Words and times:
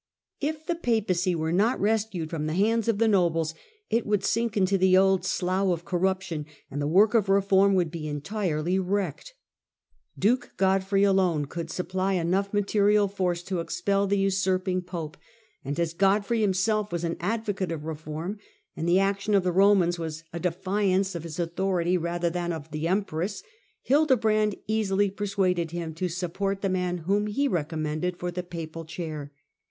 \ 0.25 0.41
If 0.51 0.65
the 0.65 0.73
Papacy 0.73 1.35
were 1.35 1.51
not 1.51 1.79
\ 1.79 1.79
rescued 1.79 2.31
from 2.31 2.47
the 2.47 2.55
hands 2.55 2.87
of 2.87 2.97
the 2.97 3.07
nobles 3.07 3.53
it 3.87 4.03
would 4.03 4.23
sink 4.23 4.57
into 4.57 4.73
1 4.73 4.79
the 4.79 4.97
old 4.97 5.23
slough 5.23 5.67
of 5.69 5.85
corruption, 5.85 6.47
and 6.71 6.81
the 6.81 6.87
work 6.87 7.13
of 7.13 7.29
reform 7.29 7.75
would 7.75 7.91
be 7.91 8.07
entirely 8.07 8.79
wrecked, 8.79 9.35
Duke 10.17 10.53
Godfrey 10.57 11.03
alone 11.03 11.45
could 11.45 11.69
supply 11.69 12.13
enough 12.13 12.51
material 12.51 13.07
force 13.07 13.43
to 13.43 13.59
expel 13.59 14.07
the 14.07 14.17
usurping 14.17 14.81
pope; 14.81 15.17
and 15.63 15.79
as 15.79 15.93
Godfrey 15.93 16.41
himself 16.41 16.91
was 16.91 17.03
an 17.03 17.15
advocate 17.19 17.71
of 17.71 17.85
reform, 17.85 18.39
and 18.75 18.89
the 18.89 18.97
action 18.97 19.35
of 19.35 19.43
the 19.43 19.51
Romans 19.51 19.99
was 19.99 20.23
a 20.33 20.39
defiance 20.39 21.13
of 21.13 21.21
his 21.21 21.37
authority 21.37 21.95
rather 21.95 22.31
than 22.31 22.49
that 22.49 22.55
of 22.55 22.71
the 22.71 22.87
empress, 22.87 23.43
Hildebrand 23.83 24.55
easily 24.65 25.11
per 25.11 25.25
suaded 25.25 25.69
him 25.69 25.93
to 25.93 26.09
support 26.09 26.63
the 26.63 26.69
man 26.69 26.97
whom 27.05 27.27
he 27.27 27.47
recommended 27.47 28.17
for 28.17 28.31
the 28.31 28.41
papal 28.41 28.83
chair. 28.83 29.31